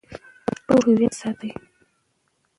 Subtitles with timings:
[0.45, 1.49] پښتو هویت ساتي.